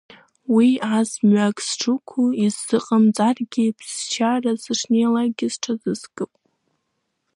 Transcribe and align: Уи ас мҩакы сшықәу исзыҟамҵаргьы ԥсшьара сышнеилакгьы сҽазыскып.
Уи 0.53 0.69
ас 0.97 1.11
мҩакы 1.27 1.63
сшықәу 1.67 2.25
исзыҟамҵаргьы 2.45 3.65
ԥсшьара 3.77 4.53
сышнеилакгьы 4.61 5.47
сҽазыскып. 5.53 6.31